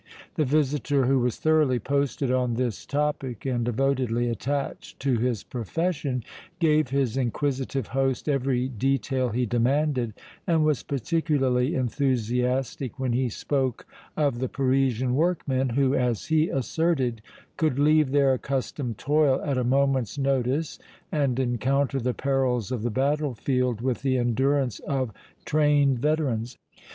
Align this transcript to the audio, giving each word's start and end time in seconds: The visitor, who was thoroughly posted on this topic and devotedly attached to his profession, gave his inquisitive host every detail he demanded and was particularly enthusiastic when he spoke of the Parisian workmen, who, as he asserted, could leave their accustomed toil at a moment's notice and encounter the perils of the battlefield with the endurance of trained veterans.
The 0.33 0.45
visitor, 0.45 1.05
who 1.05 1.19
was 1.19 1.37
thoroughly 1.37 1.77
posted 1.77 2.31
on 2.31 2.55
this 2.55 2.87
topic 2.87 3.45
and 3.45 3.63
devotedly 3.63 4.29
attached 4.29 4.99
to 5.01 5.19
his 5.19 5.43
profession, 5.43 6.23
gave 6.57 6.89
his 6.89 7.17
inquisitive 7.17 7.85
host 7.85 8.27
every 8.27 8.67
detail 8.67 9.29
he 9.29 9.45
demanded 9.45 10.15
and 10.47 10.65
was 10.65 10.81
particularly 10.81 11.75
enthusiastic 11.75 12.97
when 12.99 13.13
he 13.13 13.29
spoke 13.29 13.85
of 14.17 14.39
the 14.39 14.49
Parisian 14.49 15.13
workmen, 15.13 15.69
who, 15.69 15.93
as 15.93 16.25
he 16.25 16.49
asserted, 16.49 17.21
could 17.55 17.77
leave 17.77 18.09
their 18.09 18.33
accustomed 18.33 18.97
toil 18.97 19.39
at 19.43 19.59
a 19.59 19.63
moment's 19.63 20.17
notice 20.17 20.79
and 21.11 21.39
encounter 21.39 21.99
the 21.99 22.15
perils 22.15 22.71
of 22.71 22.81
the 22.81 22.89
battlefield 22.89 23.81
with 23.81 24.01
the 24.01 24.17
endurance 24.17 24.79
of 24.79 25.11
trained 25.45 25.99
veterans. 25.99 26.57